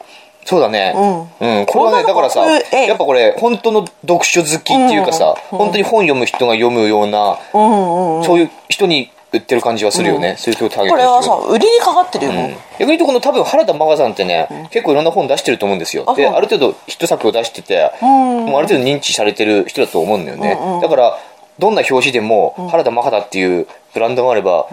[0.44, 0.94] そうだね。
[1.40, 1.66] うん。
[1.66, 10.36] これはね、だからさ、やっぱこれ、本当の読書好きっていうかさ、本当に本読む人が読むような、そういう人に売ってる感じはするよね。
[10.38, 16.04] そういうターゲッこれはさ、売りにかかってるよ、もう逆に言うとこの多分原田マガさんってね、結構いろんな本出してると思うんですよ。
[16.14, 20.58] で、そうある程度ヒット作を出してて、もうある程度認知されてる人だと思うんだよね。
[20.82, 21.18] だから、
[21.58, 24.66] どんな表紙でも、原田マガだっていうブランドがあれば、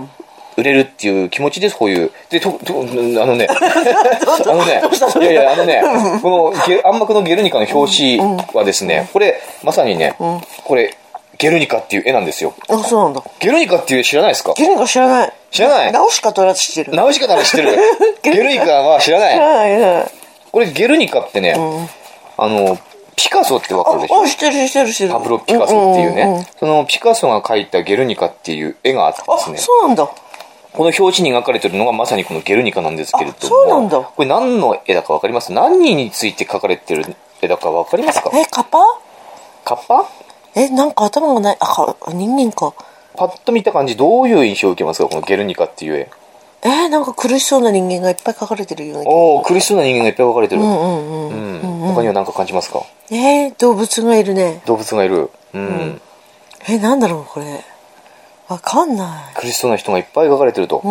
[0.57, 2.11] 売れるっていう気持ちです、こういう。
[2.29, 2.83] で、と、と、あ
[3.25, 4.81] のね、 あのね、
[5.21, 5.81] いやいや、あのね、
[6.21, 10.15] このゲ暗幕のゲルニカの表紙はですね、これ、まさにね、
[10.65, 10.97] これ、
[11.39, 12.53] ゲルニカっていう絵なんですよ。
[12.69, 13.23] あ、そうなんだ。
[13.39, 14.53] ゲルニカっていう絵知らないですか？
[14.55, 15.33] ゲルニカ知らない。
[15.51, 15.91] 知らない？
[15.91, 16.95] ナウシカとやつ知ってる。
[16.95, 17.77] ナウシカなら知ってる。
[18.21, 19.39] ゲルニカは知らない知。
[19.39, 20.05] らないね。
[20.51, 21.55] これゲルニカってね、
[22.37, 22.77] あの、
[23.15, 24.21] ピカソってわかるでしょ？
[24.21, 25.09] あ、知ってる知ってる知ってる。
[25.11, 30.05] パブロ・ピカソっていうね、そのピカソが描いたゲルニカっていう絵があってあ、ですね、そうなんだ。
[30.71, 35.51] この表紙に描かれてるのがまさにこのゲルニカなんですけれども、あそうなんだこれ何の絵だかわかります？
[35.53, 38.29] 何人について描かれてる絵だかわかりますか？
[38.33, 38.79] え、カッパ？
[39.63, 40.05] カッパ？
[40.59, 41.57] え、なんか頭がない。
[41.59, 42.73] あ、か人間か。
[43.15, 46.09] パッと見た感じどういう印象を受けますかこのゲルニカっていう絵。
[46.61, 50.61] えーなんか苦しそうな人間がいっぱい描かれてるようなおお苦しそうな人間がいっぱい描かれてる。
[50.61, 51.61] うんうんうん。
[51.61, 52.81] うん他には何か感じますか？
[53.11, 54.61] えー動物がいるね。
[54.65, 55.29] 動物がいる。
[55.53, 56.01] うん。
[56.67, 57.63] え、なんだろう、これ。
[58.49, 60.87] わかんな苦しそうな人がいっぱい描かれてるとい。。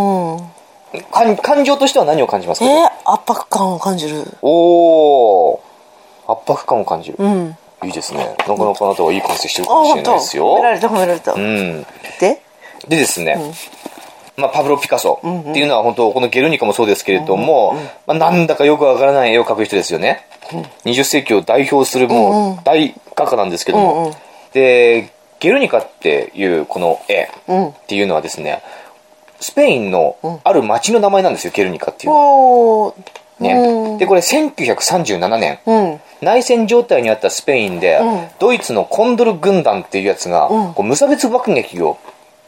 [0.96, 1.02] うん。
[1.12, 2.64] 感感情としては何を感じますか？
[2.64, 4.24] えー圧迫感を感じる。
[4.42, 5.61] おお
[6.26, 7.57] 圧迫感を感じる、うん。
[7.85, 8.37] いいですね。
[8.38, 9.97] なかなかあなたはいい感性してるあ、かもし。
[9.97, 10.57] れないですよ。
[10.57, 11.33] 褒められた、褒められた。
[11.35, 11.87] うん。
[12.21, 12.43] で？
[12.88, 13.37] でですね、
[14.37, 17.75] まあ、パブロ・ピカソっていうのは本当このゲルニカもそうですけれども、
[18.07, 20.27] まあ、なんだかよくわからない絵を描く人ですよね、
[20.85, 24.14] 20世紀を代表するもう大画家なんですけども、うんうん。
[24.53, 27.69] でゲルニカっていうこの絵うん。
[27.71, 28.62] っていうのはですね
[29.41, 32.95] スペインのある町の名前なんですよゲルニカっていうのは。
[33.40, 36.01] ね、うんでこれ1937年、うん。
[36.20, 41.98] 内戦状態にあったスペインで、うんドイツのコンドル軍団っていうやつが、うんこう無差別爆撃を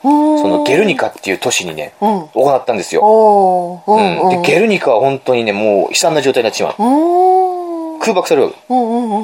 [0.02, 0.38] うん。
[0.38, 3.82] そのゲルニカっていう都市にね、うん行ったんですよ。
[3.86, 4.42] うんうん。
[4.42, 8.00] でゲルニカは本当にねもう悲惨な状態になってしまううん。
[8.00, 8.54] 空爆される。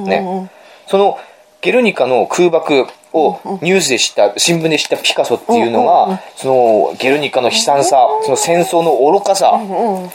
[0.05, 0.50] ね
[0.88, 1.18] その
[1.62, 9.59] ゲルニカの空爆をニュースで知った新聞で知ったピカソっていうのが、そのゲルニカの悲惨さその戦争の愚かさ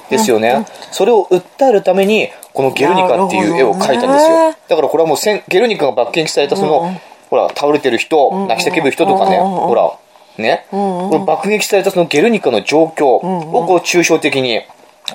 [0.09, 6.93] ですよね、それを訴えるためにこのゲルニカっていう絵を描いたんですよ、だからこれはもうゲルニカが爆撃されたその、
[7.29, 9.91] ほら倒れてる人、泣き叫ぶ人とかね、ほら
[10.37, 14.61] ね、これ爆撃されたそのゲルニカの状況をこう抽象的に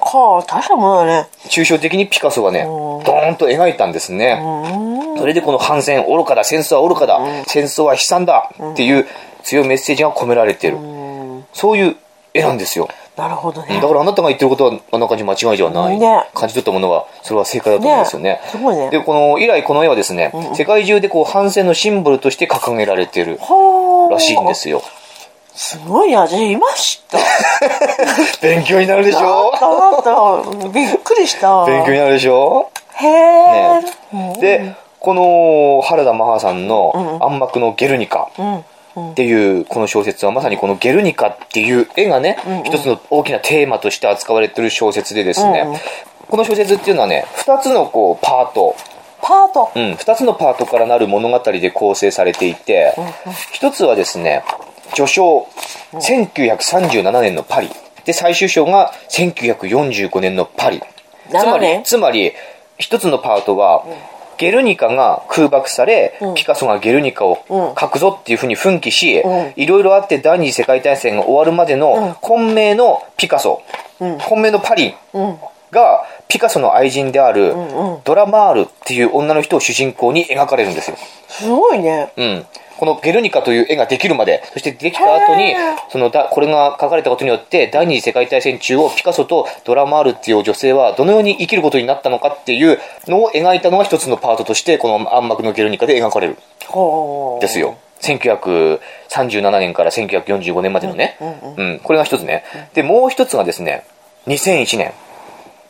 [0.01, 1.29] はあ、大したものだね。
[1.49, 4.39] 抽象的にピカソがね、ドーンと描いたんですね。
[5.19, 9.07] それでこの反戦愚かだ、戦争は愚かだ、戦争は悲惨だっていう
[9.43, 10.79] 強いメッセージが込められている。
[11.53, 11.97] そういう
[12.35, 12.89] 絵なんですよ。
[13.17, 13.89] なるほどねだ。
[13.89, 15.99] からあなたが言ってることはあんな感じ間違いじゃない。
[15.99, 18.31] ね感じ取ったものは、それは正解だと思うんですよね。
[18.31, 24.13] ねすごいねで、この、以来この絵はですね、世界中でこう反戦のシンボルとして掲げられているはあ。
[24.13, 24.55] らしいんで。
[24.55, 24.83] すよ。
[25.55, 26.19] すごいね。
[26.19, 27.19] 私、今知った。
[28.47, 29.51] 勉強になるでしょ？
[29.55, 30.69] あったあった。
[30.69, 31.65] びっくりした。
[31.65, 32.69] 勉強になるでしょ？
[32.97, 33.81] へえ。
[34.13, 38.31] ね、でこの原田マハさんの暗幕のゲルニカ
[39.13, 45.81] っていうこの小説はまさにこのゲルニカっていう絵がね、一つの大きなテーマとして扱われてる小説でですね、
[46.29, 48.75] この小説っていうのはね2つのこうパート。
[49.23, 49.73] パート。
[49.75, 52.95] うん、2つのパートからなる物語で構成されていて、
[53.53, 54.45] 一つはですね
[54.95, 55.49] 序章
[55.93, 57.71] 1937年のパリ。
[58.05, 60.81] で最終章が1945年のパリ。
[61.29, 62.33] つま7り年つまり
[62.79, 63.85] 一つのパートは
[64.39, 66.35] ゲルニカが空爆され、うん。
[66.35, 67.75] ピカソがゲルニカをうん。
[67.79, 69.53] 書くぞっていうふうに奮起し、うん。
[69.57, 71.81] いろいろあって第二次世界大戦が終わるまでうん。
[71.81, 73.63] の混迷のピカソ、
[74.01, 74.19] うん。
[74.19, 75.39] 混迷のパリンうん。
[75.71, 78.01] がピカソの愛人であるんうん。
[78.05, 80.97] ドラマールっていう女の人を主人公に描かれるんですよ。
[81.29, 82.13] すごいね。
[82.17, 82.47] うん。
[82.79, 85.55] このゲルニカという絵ができるまで、そしてできた後に
[85.91, 96.37] そのだ、これが書かれたことによって、第二次世界大戦中をピカソとドラマールっていう女性はどのように生きることになったのかっていうのを描いたのが一つのパートとして、この暗幕のゲルニカで描かれる
[97.41, 97.77] ですよ。
[98.03, 101.17] 1937年から1945年までのね。
[101.21, 101.81] うんうん。
[101.81, 102.45] これが一つね。
[102.75, 103.85] で、もう一つがですね、
[104.27, 104.93] 2001年。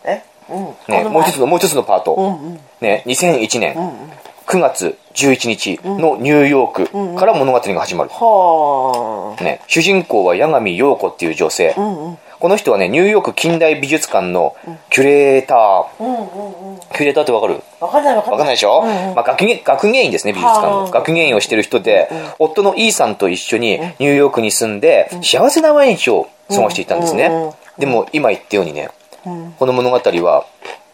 [0.04, 0.22] え？
[0.48, 2.14] うんね、もう一つの、もう一つのパート。
[2.14, 4.10] うんうんね、2001年、んうん
[4.46, 8.10] 9月11日のニューヨークから物語が始まる。
[8.10, 9.42] はあ。
[9.44, 11.74] ね、主人公は八神陽子っていう女性。
[11.76, 12.18] うんうん。
[12.38, 14.54] この人はね、ニューヨーク近代美術館の
[14.90, 15.86] キュレーター。
[15.98, 16.80] うんうんうん。
[16.92, 17.60] キュレーターってわかる？
[17.80, 18.48] わかんないわかんない。
[18.48, 19.14] でしょ、うんうん。
[19.14, 20.78] まあ、学芸学芸員ですね、美術館の。
[20.82, 27.26] はあ学芸員をしてる人で、夫のイーさんと一緒にニューヨークに住んで、幸せな毎日を過ごしていたんですね。
[27.26, 27.52] うんうんうん。
[27.78, 28.90] でも、今言ったようにね、
[29.24, 29.52] うん。
[29.58, 30.44] この物語は、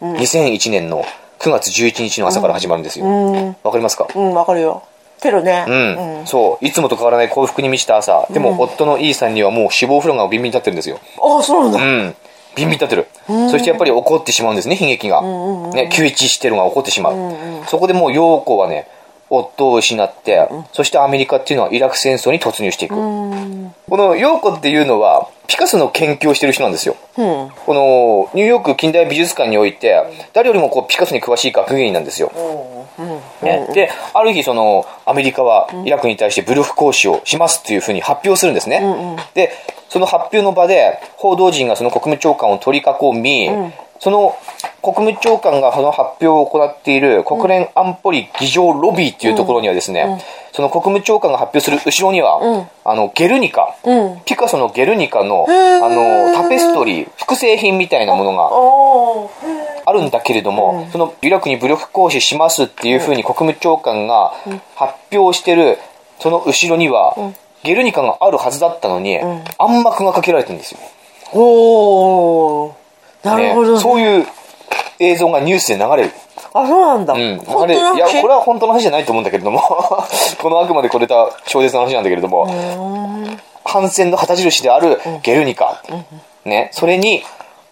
[0.01, 1.05] 2001年の
[1.43, 3.05] 9月11日の朝から始まるんですよ。
[3.05, 4.07] うんわかりますか？
[4.15, 4.83] うんわかるよ
[5.19, 6.65] テロねうん、そう。
[6.65, 8.27] いつもと変わらない幸福に満ちた朝。
[8.31, 10.99] でも、夫のイーさんにはもう死亡フラグがビンビン立ってるんですよ。
[11.21, 12.15] ああそうなんだうん。
[12.55, 13.07] ビンビン立ってる。
[13.27, 15.21] そしてやっぱり起こってしまうんですね、悲劇が。
[15.21, 17.35] ね、911テロが起こってしまう。
[17.67, 18.87] そこでもう、陽子はね、
[19.37, 22.95] 夫を失って、そしてアメリカっていうのはイラク戦争に突入していく。
[22.95, 23.73] うん。
[23.89, 26.95] この陽子っていうのは、ピカソの研究をしてる人なんですよ。
[27.17, 27.49] うん。
[27.65, 30.01] この、ニューヨーク近代美術館において、
[30.33, 32.31] 誰よりもこう、ピカソに詳しい学芸員なんですよ。
[32.99, 33.21] うん。
[33.41, 38.81] ね、で、ある日その、アメリカはイラクに対して武力行使をしますっていうふうに発表するんですね。
[39.33, 39.51] で、
[39.89, 43.49] その発表の場で、報道陣がその国務長官を取り囲み、
[44.03, 44.35] その
[44.81, 52.67] 国務長官がその発表を行っている国連安保理議場ロビーっていうところにはですね、その国務長官が発表する後ろには、うん。
[52.83, 54.21] あの、ゲルニカ、うん。
[54.25, 64.33] ピカソのゲルニカの、あの、タペストリー、複製品みたいなものがあるんだけれども、そのイラクに武力行使しますっていうふうに国務長官が
[64.75, 65.79] 発表してる、
[66.19, 67.15] その後ろには、
[67.63, 69.17] ゲルニカがあるはずだったのに、
[69.57, 70.79] 暗幕がかけられてるんですよ。
[71.31, 72.82] おー
[73.23, 74.25] なるほど、ねそういう
[74.99, 76.11] 映像がニュースで流れる。
[76.53, 77.37] あそうなんだ、うん。
[77.39, 77.95] 本流れる。
[77.95, 79.59] いや、これは本当の話じゃないと思うんだけれども、
[80.39, 82.47] このあくまでこれた小説の話なんだけれども、
[83.65, 85.81] 反戦の旗印であるゲルニカ。
[86.45, 86.69] ね。
[86.73, 87.23] それに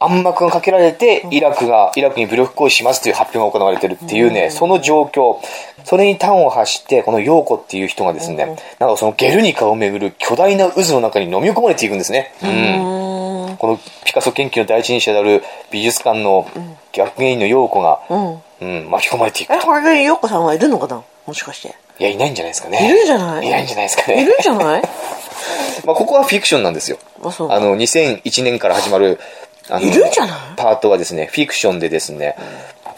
[0.01, 5.37] 暗幕がかけられて、イラクが、イラクに武力行使しますという発表が行われてるっていうね、その状況。
[5.83, 12.33] それに端を発して、この陽子っていう人がですね、なんかそのゲルニカをめぐる巨大な渦の中に飲み込まれていくんですね。
[12.41, 13.10] うん。
[13.61, 16.47] うんこのピカソ研究の第一人者である美術館の
[16.95, 19.53] 学芸員の陽子が、うんうん、巻き込まれていく。
[19.53, 21.03] えこれで陽子さんはいるのかな？
[21.27, 22.83] もしかしていや、いないんじゃないですかね。
[22.83, 23.45] いるんじゃない？
[23.45, 24.23] いないんじゃないですかね。
[24.23, 24.81] いるんじゃない？
[25.85, 26.97] まあ、ここはフィクションなんですよ。
[27.23, 29.19] あそうあの、2001年から始まる、
[29.69, 30.37] あのいるんじゃない？
[30.57, 32.35] パートはですね、フィクションでですね、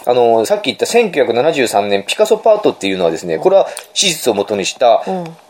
[0.05, 5.03] あの、さっき言った1973年ピカソパートっていうのはですね、これは史実を元にした、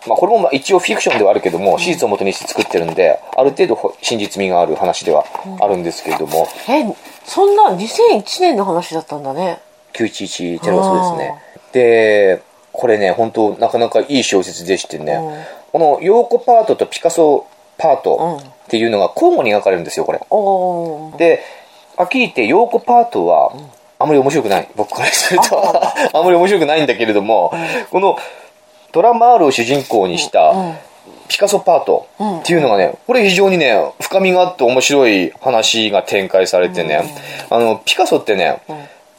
[0.07, 5.25] まあこれもまあ一応フィクションではあるけども、史実を元にして作ってるんで、ある程度ほ真実味がある話では
[5.59, 6.85] あるんですけれども、え
[7.25, 9.59] そんな2001年の話だったんだね。
[9.93, 11.41] 911テロはそうですね。
[11.71, 15.43] で、これね、本当なかなかいい小説でしてね、うん。
[15.71, 20.19] この陽子パートとピカソパートっていうのが交互に描かれるんですよ、これ。
[21.17, 21.43] で、
[21.95, 23.53] はっきり言って陽子パートは、
[24.03, 24.67] あまり面白くない。
[24.75, 25.57] 僕からすると。
[25.59, 27.53] あ まり面白くないんだけれども、
[27.89, 28.17] この
[28.91, 30.53] ドラマールを主人公にした
[31.29, 32.07] ピカソパート
[32.41, 37.01] っていうのがね、これ非常にね、深みがあって面白い話が展開されてね、
[37.49, 38.61] あの、ピカソってね、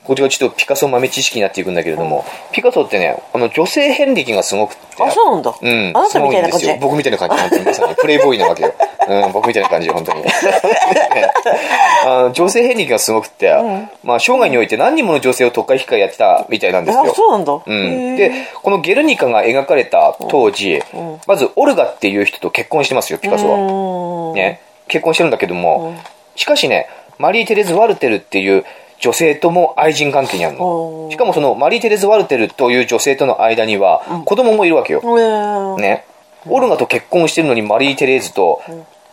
[0.04, 5.02] こっちがちょっとピカソ豆知識になっていくんだけれども、ピカソってね、あの女性遍歴がすごくって。
[5.02, 5.92] あそうなんだ、うん。
[5.94, 7.36] あなたみたいな感じ僕みたいな感じ。
[7.36, 7.94] 本当にまさに。
[7.96, 8.74] プレイボーイなわけよ。
[9.08, 10.22] うん、僕みたいな感じ、本当に。
[10.22, 10.28] ね
[12.04, 13.54] あの女性遍歴がすごくって、
[14.02, 17.14] まあ、生涯において何人もの女性を特会引っかやってたみたいなんですあよ。
[17.14, 18.30] そうなんだ、うん、で、
[18.62, 20.82] このゲルニカが描かれた当時、
[21.26, 23.58] まずオルガっていう人と結婚してますよ、ピカソは。
[23.58, 25.94] うんね、結婚してるんだけども、
[26.36, 26.88] しかしね、
[27.18, 28.64] マリー・テレズ・ワルテルっていう
[29.00, 31.08] 女性とも愛人関係にあるの。
[31.10, 35.00] しかもそのマリー・テレズ・ワルテルという女性との間には子供もいるわけよ。
[35.04, 36.04] えーね。
[36.46, 38.60] オルガと結婚してるのにマリー・テレーズと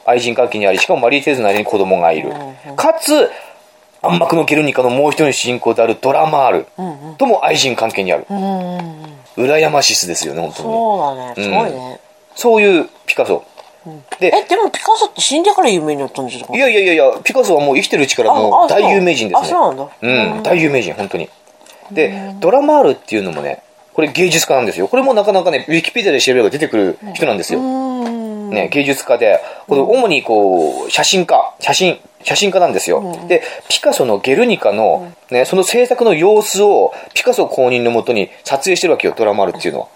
[0.05, 2.31] 愛人関係にあり、しかもマリー・テレーズの間に子供がいる。
[2.75, 3.29] かつ、
[4.01, 6.65] 暗幕のゲルニカのもう一人の主人公であるドラマール
[7.17, 8.25] とも愛人関係にある。
[8.29, 10.69] うん羨ましすですよね、本当に。
[10.69, 11.99] そうだねすごいね、
[12.35, 13.43] そういうピカソ。
[14.19, 16.55] で、えでもピカソって死んでから有名になったんですか？
[16.55, 19.47] いやいやいやピカソはもう生きてるうちからもう大有名人ですね。
[19.47, 21.29] あそうなんだうん、大有名人、本当に。
[21.91, 23.63] で、ドラマールっていうのもね、
[23.93, 24.87] これ芸術家なんですよ。
[24.87, 27.59] これもなかなかね、ウィキペディアで調べれば出てくる人なんですよ。
[27.59, 33.17] ね、芸術家で、これ主にこう、写真家、写真、写真家なんですよ。
[33.27, 39.87] で、ピカソのゲルニカの、ね、その制作の様子をピカソ公認のもとに撮影してるわけよ、ドラマールっていうのは。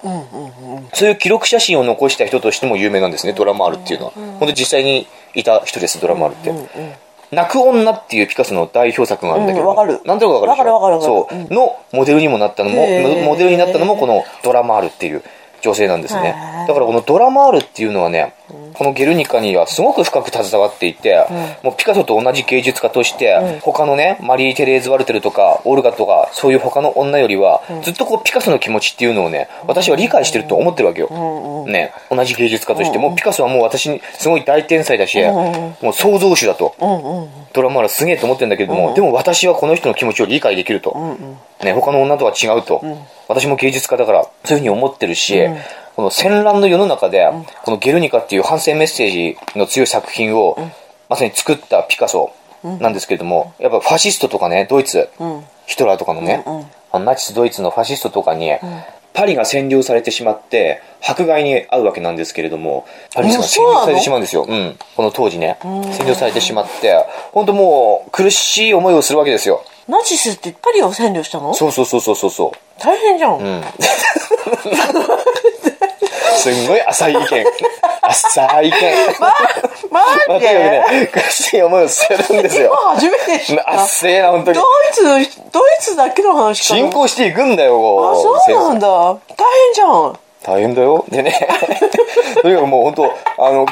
[0.93, 4.11] そういう記録写真を残した人としても有名なんですね、ドラマールっていうのは。
[4.11, 7.05] 本当に実際にいた人です、ドラマールって。
[7.31, 9.99] 泣く女っていうピカソの代表作があるんだけど、うんわかる。
[10.05, 10.63] なんとなくわかるでしょ？
[10.63, 11.47] わかるわかるわかる。
[11.49, 12.88] そう、のモデルにもなったのも、
[13.23, 15.23] モデルになったのもこのドラマールっていう
[15.65, 16.36] 女性なんですね。
[16.67, 18.34] だからこのドラマールっていうのはね、
[18.73, 21.25] このゲルニカにはすごく深く携わっていて、
[21.63, 36.75] もうピカソと同じ芸術家として、他のねマリー・テレーズ・ワルテルとかオルガとかそういう他の女よりは、ずっとこうピカソの気持ちっていうのをね私は理解してると思ってるわけよ、ね、同じ芸術家として、もうピカソはもう私にすごい大天才だし、もう創造主だと、
[37.54, 41.17] ドラマールすげえと思ってるんだけれども、でも私はこの人の気持ちを理解できると、
[41.63, 42.84] ね、他の女とは違うと、
[43.27, 45.47] 私も芸術家だからそういうふうに思ってるし、
[45.95, 47.27] この戦乱の世の中で、
[47.63, 50.57] このゲルニカっていう反戦メッセージの強い作品を、
[51.09, 52.33] まさに作ったピカソ
[52.63, 55.09] なんですけれども、やっぱファシストとかねドイツ、
[55.65, 56.43] ヒトラーとかのね、
[56.91, 58.51] あのナチスドイツのファシストとかに、
[59.15, 66.93] パリが占領されてしまって迫害に遭うわけなんですけれどもパリが占領されてしまうんですよ、うん、この当時ね占領されてしまって
[67.31, 71.53] 本当もう苦しい思いをするわけですよナチスってパリを占領したの？
[71.53, 72.29] そうそうそうそうそう。
[72.31, 73.37] そう大変じゃん。
[73.37, 73.63] うん。
[76.37, 77.23] すんごい浅い意見。
[78.01, 78.77] 浅い意見。
[79.19, 79.27] マ
[79.91, 82.71] まあマジというわけでで苦しい思いをするんですよ。
[82.71, 83.69] 今初めて知った。
[83.81, 84.57] 浅いな本当に。
[84.57, 85.27] ドイツ、ドイ
[85.79, 86.79] ツだけの話かな。
[86.81, 88.15] 進行していくんだよこあ、
[88.47, 88.87] そうなんだ。
[88.87, 90.19] 大変じゃん。
[90.43, 91.05] 大変だよ。
[91.09, 91.31] でね、
[92.43, 93.65] とにかくもう本当、あの、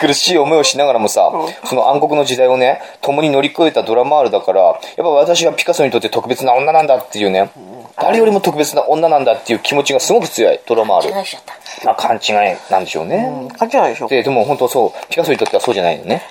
[0.00, 1.30] 苦しい思いをしながらもさ、
[1.64, 7.50] その暗黒の時代をね、共に乗り越えたドラマールだから、やっぱ私がピカソにとって特別な女なんだっていうね、
[7.96, 11.18] 誰よりも特別な女なんだっていう気持ちがすごく強い、ドラマール。
[11.18, 11.54] 違いしちゃった。
[11.84, 13.48] まあ勘違いなんでしょうね。
[13.58, 14.08] 勘違いでしょ。
[14.08, 16.22] プレで、でも本当そう、ピカソにとってはそうじゃないのね。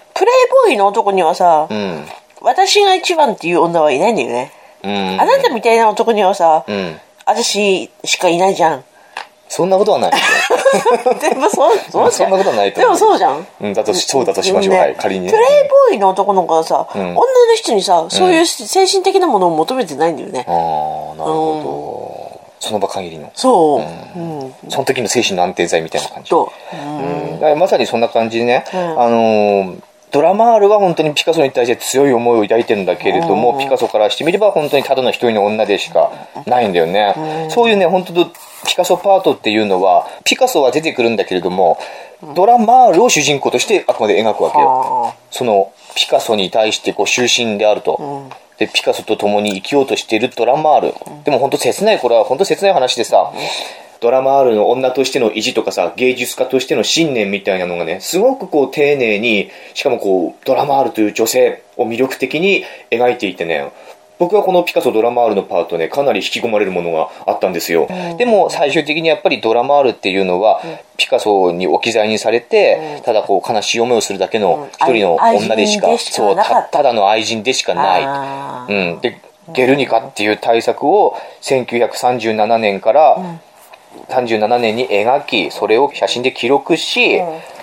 [0.45, 2.05] イボーイの男にはさ、うん。
[2.41, 4.51] 私が一番っていう女はいないんだよね。
[4.83, 5.21] うん。
[5.21, 6.99] あなたみたいな男にはさ、うん。
[7.25, 8.83] 私しかいないじゃん。
[9.49, 10.11] そんなことはない。
[11.19, 12.27] でもそう、 そうじゃん。
[12.27, 13.47] そんなことはないとで思うもそうじゃん。
[13.61, 14.75] うん、だとし、そうだとしましょう。
[14.75, 15.31] ねはい、仮にね。
[15.31, 15.47] プレイ
[15.89, 17.19] ボーイの男の子はさ、ん女の
[17.55, 20.45] 人にさ、そういう精神的なものを求めてないんだよね。
[20.47, 22.39] ああ、なるほど。
[22.59, 23.31] その場限りの。
[23.33, 24.19] そう。
[24.19, 24.53] うん。
[24.69, 26.29] その時の精神の安定剤みたいな感じ。
[26.29, 26.51] と。
[26.71, 29.81] うんだからまさにそんな感じでね、んあのー
[30.11, 36.11] ドラマールは本当にピカソに対して強い思いを抱いてるんだけれども、ピカソからしてみれば本当にただの一人の女でしか
[36.47, 37.47] ないんだよね。
[37.51, 38.31] そういうね、本当と
[38.65, 41.77] ピカソパートっていうのは、ピカソは出てくるんだけれども、
[42.35, 45.13] ドラマールを主人公としてあくまで描くわけよ。
[45.13, 45.13] あ。
[45.31, 50.93] そのピカソに対してこう終身であると、でピカソと共に生きようとしているドラマール、
[51.23, 53.31] でも本当切ないこれは本当切ない話でさ、
[54.01, 63.71] ドラマールの女としての意地とかさ芸術家としての信念みたいなのがねすごくこう丁寧にしかもこうドラマールという女性を魅力的に描いていてね
[64.19, 70.61] 僕はこのピカソドラマールのパートねかなり引き込まれるものがあったんですよ、でも最終的にやっぱりドラマールっていうのは、
[70.97, 76.43] ピカソに置き去りにされて、ただこう悲しい思いをするだけの一人の女でしか,、しかそうた。
[76.43, 78.03] たただの愛人でしかない。
[78.03, 79.21] あうん、で
[79.53, 83.39] ゲルニカっていう大作を1937年から
[84.09, 87.19] 37年に描きそれを写真で記録し、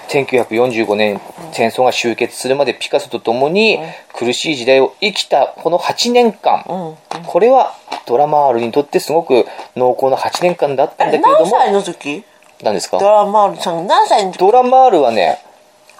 [0.08, 1.20] 1945年
[1.52, 3.78] 戦争が終結するまでピカソと共に
[4.14, 7.74] 苦しい時代を生きたこの8年間、これは
[8.06, 11.36] ドラマールにとってすごく濃厚な8年間だったんだけれども。
[11.38, 12.24] 何歳の時？
[12.62, 12.98] 何ですか？
[12.98, 14.38] ドラマールさん何歳の時？
[14.38, 15.38] ドラマールはね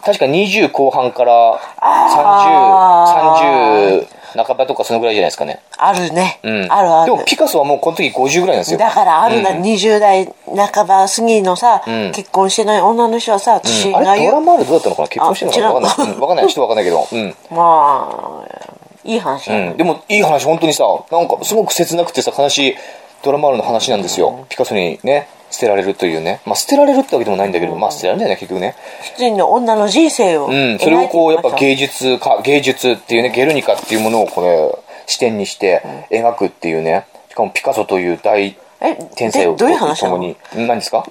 [0.05, 4.07] 確か20後半からあー。
[4.07, 5.63] 3030半ばとかそのぐらいじゃないですかね。
[5.77, 7.13] あるね、うん、あるある。
[7.13, 8.79] でもピカソはもうこの時50ぐらいなんですよ。
[8.79, 9.63] だからあるな、うん。
[9.63, 12.13] 20代半ば過ぎのさ、ん。
[12.13, 16.19] 結婚してない女の人はさ私あが言う、れドラマールどうだったのかな結婚してるのかなあわかんない、う。
[16.19, 17.09] ん、わかんない人わかんないけど。
[17.11, 17.35] うん。
[17.57, 22.75] まあいい話だ、うん、でもいい話本当にさなんかすごく切なくてさ悲しい
[23.23, 26.41] ドラマールの話なんですよ、ピカソにね捨てられるというね。
[26.45, 28.75] まあ捨てられるってわけでもないんだけど、まあ捨てられるんだよね結局ね。
[29.03, 30.79] 一人の女の人生をうん。
[30.79, 37.07] それをこうやっぱ芸術か芸術っていうねゲルニカっていうものをこれ視点にして描くっていうね。
[37.31, 40.37] しかもピカソという大え天才をでどういう話なに。
[40.57, 41.07] ん何ですか？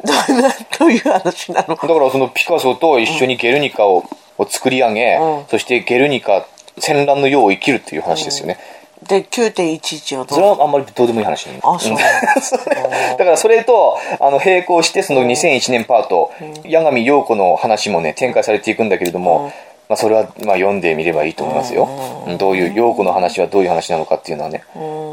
[0.80, 1.76] どういう話なの？
[1.76, 4.04] だからそのピカソと一緒にゲルニカを,、
[4.38, 6.46] を作り上げ、うんそしてゲルニカ
[6.78, 8.58] 戦乱の世を生きるっていう話ですよね、
[9.04, 11.98] で9.11はどそうれはあんまりどうでもいい話なんあそう。
[13.18, 16.32] だからそれとあの並行してその2001年パート、
[16.64, 19.52] 八神陽子の話もね展開されていくんだけれども、
[19.90, 21.88] まあ、それはまあ読んでみればいいと思いますよ。
[22.28, 22.38] うん。
[22.38, 24.64] どういう、陽子の話はどういう話なのかっていうのはね。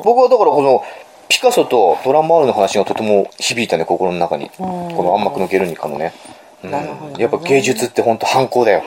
[0.04, 0.82] 僕はだからこの、
[1.28, 4.50] ピカソとドランバールの話がとても響いたね、心の中に。
[4.56, 6.12] この暗幕のゲルニカのね。
[6.64, 6.70] うん。
[6.70, 7.22] なるほどね。
[7.22, 8.82] やっぱ芸術って本当反抗だよ。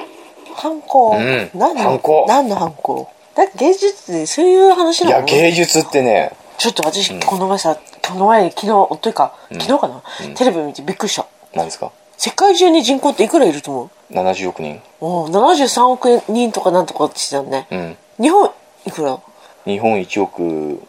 [0.56, 1.50] 反抗、ん。
[1.54, 1.84] 何の？
[1.84, 2.26] 反抗。
[2.28, 3.08] 何の反抗？
[3.36, 7.78] だ芸術ってそういう話いや、なの芸術ってね、ちょっと私、この前さ
[8.08, 10.02] この前昨日おというか昨日かな、
[10.36, 11.26] テレビ見てびっくりした。
[11.54, 11.92] 何ですか？
[12.18, 14.82] 世界中に人口っていくらいると思う ?70 億人。
[15.02, 18.24] お73億人とかなんとかって言ってたよね、うん。
[18.24, 18.50] 日本
[18.86, 19.20] いくら？
[19.66, 20.82] 日本1億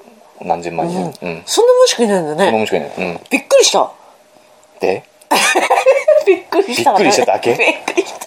[0.42, 0.99] 何千万人。
[1.22, 1.42] うん。
[1.47, 2.90] そんなもんしかいないんだそんなねもんしかいない。
[2.97, 3.20] うん。
[3.30, 3.90] びっくりした。
[4.80, 5.03] で？
[6.26, 7.55] びっくりした、ね、びっくりしただけ？
[7.55, 8.25] びっくりした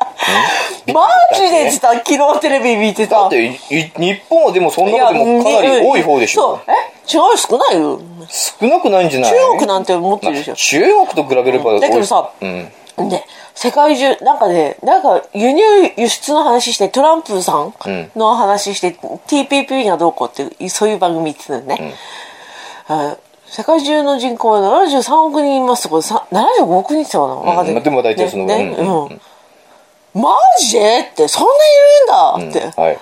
[0.94, 3.22] マジでさ昨日テレビ見てた。
[3.22, 3.92] だって、日
[4.30, 6.42] 本はでもその中でもかなり多い方でしょ？
[6.42, 6.60] そう。
[6.68, 6.74] え？
[7.12, 7.38] 違う？
[7.38, 7.80] 少ない？
[7.80, 9.32] よ少なくないんじゃない？
[9.32, 10.52] 中国なんて持ってるでしょ？
[10.52, 11.82] まあ中国と比べれば多い。
[11.82, 12.72] だけどさうん。
[13.10, 13.24] で
[13.56, 15.64] 世界中なんかねなんか輸入
[15.98, 17.74] 輸出の話してトランプさん
[18.16, 18.92] の話して、
[19.28, 21.94] TPP がどうこうっていうそういう番組言ってたのね、
[22.88, 23.16] あ
[23.46, 27.36] 世界中の人口は73億人いますとかさ75億人って言ったかな？
[27.36, 29.06] 分かんない、まあでも大体そのねねうん。
[29.06, 29.22] うん
[30.14, 30.80] マジ？
[30.80, 31.54] でってそんな
[32.38, 33.00] いるんだって、はい。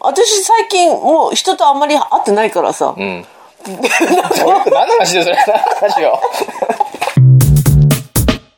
[0.00, 3.26] 私最近もう人とあんまり会ってないからさ、うん。
[3.64, 6.20] 何の話でそれ何の話よ。